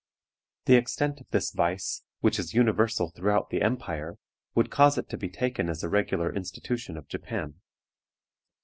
The 0.65 0.77
extent 0.77 1.21
of 1.21 1.29
this 1.29 1.51
vice, 1.51 2.01
which 2.21 2.39
is 2.39 2.55
universal 2.55 3.11
throughout 3.11 3.51
the 3.51 3.61
empire, 3.61 4.17
would 4.55 4.71
cause 4.71 4.97
it 4.97 5.07
to 5.09 5.15
be 5.17 5.29
taken 5.29 5.69
as 5.69 5.83
a 5.83 5.89
regular 5.89 6.33
institution 6.33 6.97
of 6.97 7.07
Japan. 7.07 7.61